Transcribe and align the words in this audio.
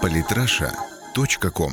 Политраша.ком 0.00 1.72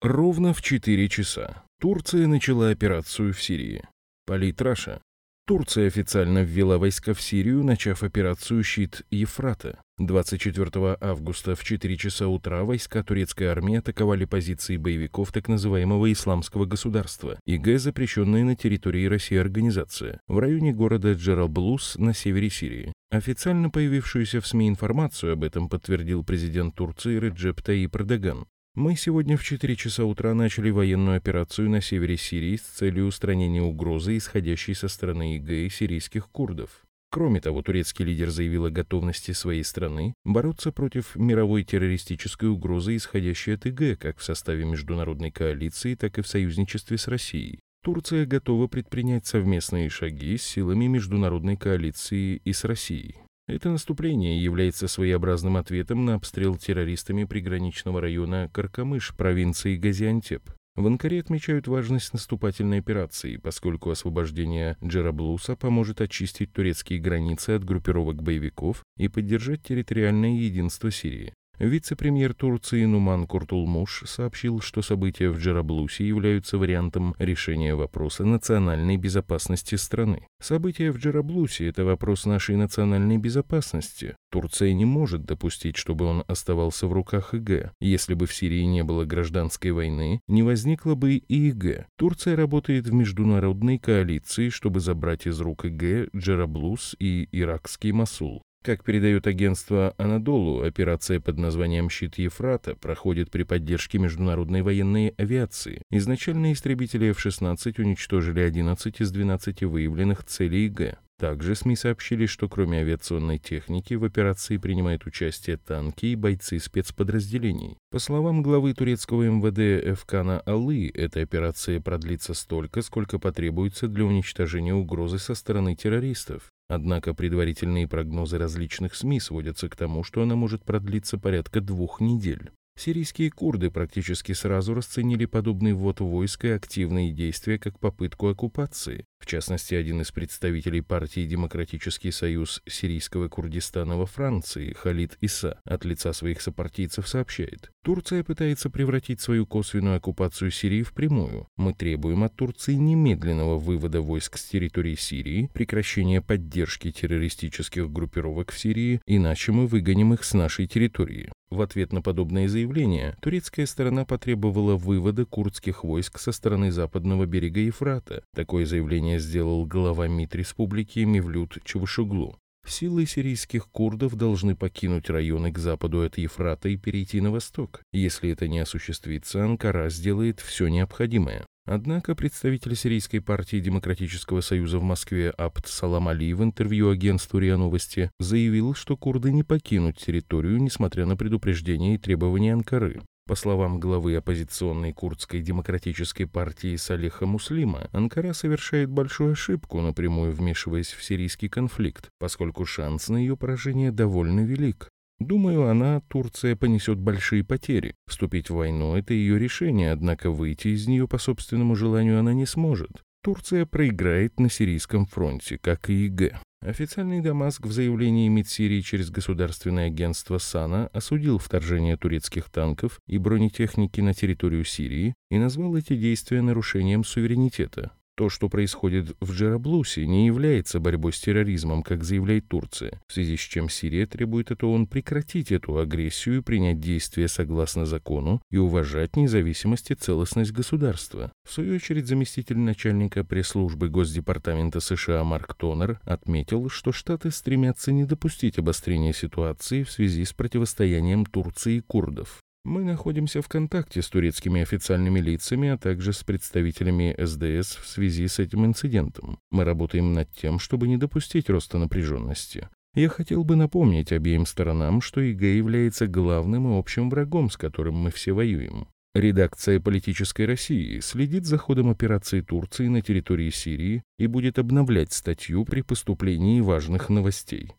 Ровно 0.00 0.52
в 0.52 0.62
4 0.62 1.08
часа 1.08 1.64
Турция 1.80 2.26
начала 2.26 2.70
операцию 2.70 3.32
в 3.32 3.42
Сирии. 3.42 3.86
Политраша. 4.26 5.00
Турция 5.46 5.88
официально 5.88 6.38
ввела 6.42 6.78
войска 6.78 7.12
в 7.12 7.20
Сирию, 7.20 7.62
начав 7.62 8.02
операцию 8.02 8.64
«Щит 8.64 9.02
Ефрата». 9.10 9.78
24 9.98 10.96
августа 11.02 11.54
в 11.54 11.62
4 11.62 11.96
часа 11.98 12.28
утра 12.28 12.64
войска 12.64 13.04
турецкой 13.04 13.48
армии 13.48 13.76
атаковали 13.76 14.24
позиции 14.24 14.78
боевиков 14.78 15.32
так 15.32 15.48
называемого 15.48 16.10
«Исламского 16.10 16.64
государства» 16.64 17.38
ИГ, 17.44 17.78
запрещенные 17.78 18.42
на 18.42 18.56
территории 18.56 19.04
России 19.04 19.36
организация, 19.36 20.18
в 20.28 20.38
районе 20.38 20.72
города 20.72 21.12
Джералблус 21.12 21.96
на 21.98 22.14
севере 22.14 22.48
Сирии. 22.48 22.94
Официально 23.10 23.68
появившуюся 23.68 24.40
в 24.40 24.46
СМИ 24.46 24.68
информацию 24.68 25.34
об 25.34 25.44
этом 25.44 25.68
подтвердил 25.68 26.24
президент 26.24 26.74
Турции 26.74 27.18
Реджеп 27.18 27.60
Таyyip 27.60 27.94
Эрдоган. 27.94 28.46
Мы 28.74 28.96
сегодня 28.96 29.36
в 29.36 29.44
4 29.44 29.76
часа 29.76 30.04
утра 30.04 30.34
начали 30.34 30.68
военную 30.68 31.16
операцию 31.16 31.70
на 31.70 31.80
севере 31.80 32.16
Сирии 32.16 32.56
с 32.56 32.62
целью 32.62 33.06
устранения 33.06 33.62
угрозы, 33.62 34.16
исходящей 34.16 34.74
со 34.74 34.88
стороны 34.88 35.36
ИГ 35.36 35.48
и 35.48 35.68
сирийских 35.68 36.28
курдов. 36.28 36.82
Кроме 37.12 37.40
того, 37.40 37.62
турецкий 37.62 38.04
лидер 38.04 38.30
заявил 38.30 38.64
о 38.64 38.70
готовности 38.70 39.30
своей 39.30 39.62
страны 39.62 40.14
бороться 40.24 40.72
против 40.72 41.14
мировой 41.14 41.62
террористической 41.62 42.48
угрозы, 42.48 42.96
исходящей 42.96 43.54
от 43.54 43.64
ИГ, 43.64 43.96
как 43.96 44.18
в 44.18 44.24
составе 44.24 44.64
международной 44.64 45.30
коалиции, 45.30 45.94
так 45.94 46.18
и 46.18 46.22
в 46.22 46.26
союзничестве 46.26 46.98
с 46.98 47.06
Россией. 47.06 47.60
Турция 47.84 48.26
готова 48.26 48.66
предпринять 48.66 49.24
совместные 49.24 49.88
шаги 49.88 50.36
с 50.36 50.42
силами 50.42 50.86
международной 50.86 51.56
коалиции 51.56 52.40
и 52.44 52.52
с 52.52 52.64
Россией. 52.64 53.23
Это 53.46 53.68
наступление 53.68 54.42
является 54.42 54.88
своеобразным 54.88 55.58
ответом 55.58 56.06
на 56.06 56.14
обстрел 56.14 56.56
террористами 56.56 57.24
приграничного 57.24 58.00
района 58.00 58.48
Каркамыш 58.52 59.14
провинции 59.14 59.76
Газиантеп. 59.76 60.50
В 60.76 60.86
Анкаре 60.86 61.20
отмечают 61.20 61.68
важность 61.68 62.12
наступательной 62.14 62.78
операции, 62.78 63.36
поскольку 63.36 63.90
освобождение 63.90 64.76
Джераблуса 64.82 65.56
поможет 65.56 66.00
очистить 66.00 66.52
турецкие 66.52 66.98
границы 66.98 67.50
от 67.50 67.64
группировок 67.64 68.22
боевиков 68.22 68.82
и 68.96 69.08
поддержать 69.08 69.62
территориальное 69.62 70.36
единство 70.36 70.90
Сирии. 70.90 71.34
Вице-премьер 71.58 72.34
Турции 72.34 72.84
Нуман 72.84 73.26
Куртулмуш 73.26 74.02
сообщил, 74.06 74.60
что 74.60 74.82
события 74.82 75.30
в 75.30 75.38
Джераблусе 75.38 76.06
являются 76.06 76.58
вариантом 76.58 77.14
решения 77.18 77.76
вопроса 77.76 78.24
национальной 78.24 78.96
безопасности 78.96 79.76
страны. 79.76 80.26
События 80.40 80.90
в 80.90 80.98
Джераблусе– 80.98 81.68
это 81.68 81.84
вопрос 81.84 82.26
нашей 82.26 82.56
национальной 82.56 83.18
безопасности. 83.18 84.16
Турция 84.32 84.72
не 84.72 84.84
может 84.84 85.24
допустить, 85.24 85.76
чтобы 85.76 86.06
он 86.06 86.24
оставался 86.26 86.88
в 86.88 86.92
руках 86.92 87.34
ИГ. 87.34 87.72
Если 87.80 88.14
бы 88.14 88.26
в 88.26 88.34
Сирии 88.34 88.64
не 88.64 88.82
было 88.82 89.04
гражданской 89.04 89.70
войны, 89.70 90.20
не 90.26 90.42
возникло 90.42 90.96
бы 90.96 91.14
и 91.14 91.48
ИГ. 91.50 91.86
Турция 91.96 92.34
работает 92.34 92.88
в 92.88 92.92
международной 92.92 93.78
коалиции, 93.78 94.48
чтобы 94.48 94.80
забрать 94.80 95.26
из 95.26 95.40
рук 95.40 95.66
ИГ 95.66 96.10
Джераблус 96.16 96.96
и 96.98 97.28
иракский 97.30 97.92
Масул. 97.92 98.42
Как 98.64 98.82
передает 98.82 99.26
агентство 99.26 99.94
«Анадолу», 99.98 100.62
операция 100.62 101.20
под 101.20 101.36
названием 101.36 101.90
«Щит 101.90 102.16
Ефрата» 102.16 102.74
проходит 102.74 103.30
при 103.30 103.42
поддержке 103.42 103.98
международной 103.98 104.62
военной 104.62 105.08
авиации. 105.18 105.82
Изначально 105.90 106.50
истребители 106.50 107.10
F-16 107.10 107.78
уничтожили 107.78 108.40
11 108.40 109.02
из 109.02 109.10
12 109.10 109.64
выявленных 109.64 110.24
целей 110.24 110.68
ИГ. 110.68 110.96
Также 111.18 111.54
СМИ 111.54 111.76
сообщили, 111.76 112.26
что 112.26 112.48
кроме 112.48 112.80
авиационной 112.80 113.38
техники 113.38 113.94
в 113.94 114.04
операции 114.04 114.56
принимают 114.56 115.06
участие 115.06 115.56
танки 115.56 116.06
и 116.06 116.16
бойцы 116.16 116.58
спецподразделений. 116.58 117.78
По 117.90 118.00
словам 118.00 118.42
главы 118.42 118.74
турецкого 118.74 119.22
МВД 119.22 119.92
Эвкана 119.92 120.40
Алы, 120.40 120.90
эта 120.92 121.20
операция 121.20 121.80
продлится 121.80 122.34
столько, 122.34 122.82
сколько 122.82 123.20
потребуется 123.20 123.86
для 123.86 124.04
уничтожения 124.04 124.74
угрозы 124.74 125.18
со 125.18 125.36
стороны 125.36 125.76
террористов. 125.76 126.50
Однако 126.68 127.14
предварительные 127.14 127.86
прогнозы 127.86 128.36
различных 128.38 128.96
СМИ 128.96 129.20
сводятся 129.20 129.68
к 129.68 129.76
тому, 129.76 130.02
что 130.02 130.22
она 130.22 130.34
может 130.34 130.64
продлиться 130.64 131.16
порядка 131.16 131.60
двух 131.60 132.00
недель. 132.00 132.50
Сирийские 132.76 133.30
курды 133.30 133.70
практически 133.70 134.32
сразу 134.32 134.74
расценили 134.74 135.26
подобный 135.26 135.74
ввод 135.74 136.00
войск 136.00 136.44
и 136.44 136.48
активные 136.48 137.12
действия 137.12 137.56
как 137.56 137.78
попытку 137.78 138.28
оккупации. 138.28 139.04
В 139.24 139.26
частности, 139.26 139.74
один 139.74 140.02
из 140.02 140.12
представителей 140.12 140.82
партии 140.82 141.24
«Демократический 141.24 142.10
союз 142.10 142.60
сирийского 142.66 143.28
Курдистана 143.28 143.96
во 143.96 144.04
Франции, 144.04 144.74
Халид 144.74 145.16
Иса, 145.22 145.62
от 145.64 145.86
лица 145.86 146.12
своих 146.12 146.42
сопартийцев 146.42 147.08
сообщает, 147.08 147.72
Турция 147.82 148.22
пытается 148.22 148.68
превратить 148.68 149.22
свою 149.22 149.46
косвенную 149.46 149.96
оккупацию 149.96 150.50
Сирии 150.50 150.82
в 150.82 150.92
прямую. 150.92 151.48
Мы 151.56 151.72
требуем 151.72 152.22
от 152.22 152.36
Турции 152.36 152.74
немедленного 152.74 153.56
вывода 153.56 154.02
войск 154.02 154.36
с 154.36 154.44
территории 154.44 154.94
Сирии, 154.94 155.48
прекращения 155.54 156.20
поддержки 156.20 156.92
террористических 156.92 157.90
группировок 157.90 158.52
в 158.52 158.58
Сирии, 158.58 159.00
иначе 159.06 159.52
мы 159.52 159.66
выгоним 159.66 160.12
их 160.12 160.22
с 160.22 160.34
нашей 160.34 160.66
территории. 160.66 161.32
В 161.54 161.60
ответ 161.60 161.92
на 161.92 162.02
подобное 162.02 162.48
заявление 162.48 163.16
турецкая 163.20 163.66
сторона 163.66 164.04
потребовала 164.04 164.74
вывода 164.74 165.24
курдских 165.24 165.84
войск 165.84 166.18
со 166.18 166.32
стороны 166.32 166.72
западного 166.72 167.26
берега 167.26 167.60
Ефрата. 167.60 168.24
Такое 168.34 168.66
заявление 168.66 169.13
сделал 169.18 169.66
глава 169.66 170.08
МИД 170.08 170.34
республики 170.36 171.00
Мевлют 171.00 171.58
Чавушуглу. 171.64 172.36
Силы 172.66 173.04
сирийских 173.06 173.68
курдов 173.68 174.16
должны 174.16 174.56
покинуть 174.56 175.10
районы 175.10 175.52
к 175.52 175.58
западу 175.58 176.02
от 176.02 176.16
Ефрата 176.16 176.68
и 176.70 176.76
перейти 176.76 177.20
на 177.20 177.30
восток. 177.30 177.82
Если 177.92 178.30
это 178.30 178.48
не 178.48 178.58
осуществится, 178.60 179.44
Анкара 179.44 179.90
сделает 179.90 180.40
все 180.40 180.68
необходимое. 180.68 181.44
Однако 181.66 182.14
представитель 182.14 182.76
Сирийской 182.76 183.20
партии 183.20 183.58
Демократического 183.58 184.42
союза 184.42 184.78
в 184.78 184.82
Москве 184.82 185.30
Абд 185.30 185.66
Салам 185.66 186.08
Али 186.08 186.34
в 186.34 186.42
интервью 186.42 186.90
агентству 186.90 187.38
РИА 187.38 187.56
Новости 187.56 188.10
заявил, 188.18 188.74
что 188.74 188.96
курды 188.98 189.32
не 189.32 189.44
покинут 189.44 189.96
территорию, 189.96 190.60
несмотря 190.60 191.06
на 191.06 191.16
предупреждения 191.16 191.94
и 191.94 191.98
требования 191.98 192.52
Анкары. 192.52 193.02
По 193.26 193.36
словам 193.36 193.80
главы 193.80 194.16
оппозиционной 194.16 194.92
курдской 194.92 195.40
демократической 195.40 196.26
партии 196.26 196.76
Салиха 196.76 197.24
Муслима, 197.24 197.88
Анкара 197.92 198.34
совершает 198.34 198.90
большую 198.90 199.32
ошибку, 199.32 199.80
напрямую 199.80 200.32
вмешиваясь 200.32 200.92
в 200.92 201.02
сирийский 201.02 201.48
конфликт, 201.48 202.10
поскольку 202.18 202.66
шанс 202.66 203.08
на 203.08 203.16
ее 203.16 203.34
поражение 203.34 203.92
довольно 203.92 204.40
велик. 204.40 204.90
Думаю, 205.20 205.68
она, 205.68 206.02
Турция, 206.08 206.54
понесет 206.54 206.98
большие 206.98 207.44
потери. 207.44 207.94
Вступить 208.06 208.50
в 208.50 208.56
войну– 208.56 208.94
это 208.96 209.14
ее 209.14 209.38
решение, 209.38 209.92
однако 209.92 210.30
выйти 210.30 210.68
из 210.68 210.86
нее 210.86 211.08
по 211.08 211.16
собственному 211.16 211.76
желанию 211.76 212.18
она 212.18 212.34
не 212.34 212.44
сможет. 212.44 213.02
Турция 213.22 213.64
проиграет 213.64 214.38
на 214.38 214.50
сирийском 214.50 215.06
фронте, 215.06 215.56
как 215.56 215.88
и 215.88 216.08
ИГ. 216.08 216.34
Официальный 216.64 217.20
Дамаск 217.20 217.66
в 217.66 217.72
заявлении 217.72 218.26
МИД 218.28 218.48
Сирии 218.48 218.80
через 218.80 219.10
государственное 219.10 219.88
агентство 219.88 220.38
САНА 220.38 220.86
осудил 220.94 221.36
вторжение 221.36 221.98
турецких 221.98 222.48
танков 222.48 223.00
и 223.06 223.18
бронетехники 223.18 224.00
на 224.00 224.14
территорию 224.14 224.64
Сирии 224.64 225.12
и 225.30 225.36
назвал 225.36 225.76
эти 225.76 225.94
действия 225.94 226.40
нарушением 226.40 227.04
суверенитета. 227.04 227.92
То, 228.16 228.28
что 228.28 228.48
происходит 228.48 229.16
в 229.20 229.32
Джераблусе, 229.32 230.06
не 230.06 230.26
является 230.26 230.78
борьбой 230.78 231.12
с 231.12 231.20
терроризмом, 231.20 231.82
как 231.82 232.04
заявляет 232.04 232.46
Турция, 232.46 233.00
в 233.08 233.12
связи 233.12 233.36
с 233.36 233.40
чем 233.40 233.68
Сирия 233.68 234.06
требует 234.06 234.52
от 234.52 234.62
ООН 234.62 234.86
прекратить 234.86 235.50
эту 235.50 235.78
агрессию 235.78 236.36
и 236.36 236.40
принять 236.40 236.78
действия 236.78 237.26
согласно 237.26 237.86
закону 237.86 238.40
и 238.52 238.56
уважать 238.56 239.16
независимость 239.16 239.90
и 239.90 239.94
целостность 239.96 240.52
государства. 240.52 241.32
В 241.44 241.52
свою 241.52 241.74
очередь, 241.74 242.06
заместитель 242.06 242.58
начальника 242.58 243.24
пресс-службы 243.24 243.88
Госдепартамента 243.88 244.78
США 244.78 245.24
Марк 245.24 245.54
Тонер 245.54 245.98
отметил, 246.04 246.68
что 246.68 246.92
Штаты 246.92 247.32
стремятся 247.32 247.90
не 247.90 248.04
допустить 248.04 248.58
обострения 248.58 249.12
ситуации 249.12 249.82
в 249.82 249.90
связи 249.90 250.24
с 250.24 250.32
противостоянием 250.32 251.26
Турции 251.26 251.78
и 251.78 251.80
курдов. 251.80 252.43
Мы 252.64 252.82
находимся 252.82 253.42
в 253.42 253.48
контакте 253.48 254.00
с 254.00 254.08
турецкими 254.08 254.62
официальными 254.62 255.20
лицами, 255.20 255.68
а 255.68 255.76
также 255.76 256.14
с 256.14 256.24
представителями 256.24 257.14
СДС 257.18 257.76
в 257.76 257.86
связи 257.86 258.26
с 258.26 258.38
этим 258.38 258.64
инцидентом. 258.64 259.38
Мы 259.50 259.64
работаем 259.64 260.14
над 260.14 260.32
тем, 260.32 260.58
чтобы 260.58 260.88
не 260.88 260.96
допустить 260.96 261.50
роста 261.50 261.76
напряженности. 261.76 262.70
Я 262.94 263.10
хотел 263.10 263.44
бы 263.44 263.56
напомнить 263.56 264.12
обеим 264.12 264.46
сторонам, 264.46 265.02
что 265.02 265.20
ИГ 265.20 265.42
является 265.42 266.06
главным 266.06 266.72
и 266.72 266.78
общим 266.78 267.10
врагом, 267.10 267.50
с 267.50 267.58
которым 267.58 267.96
мы 267.96 268.10
все 268.10 268.32
воюем. 268.32 268.88
Редакция 269.14 269.78
«Политической 269.78 270.46
России» 270.46 271.00
следит 271.00 271.44
за 271.44 271.58
ходом 271.58 271.90
операции 271.90 272.40
Турции 272.40 272.88
на 272.88 273.02
территории 273.02 273.50
Сирии 273.50 274.02
и 274.18 274.26
будет 274.26 274.58
обновлять 274.58 275.12
статью 275.12 275.66
при 275.66 275.82
поступлении 275.82 276.60
важных 276.60 277.10
новостей. 277.10 277.72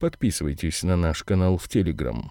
Подписывайтесь 0.00 0.82
на 0.82 0.96
наш 0.96 1.22
канал 1.22 1.58
в 1.58 1.68
Телеграм. 1.68 2.30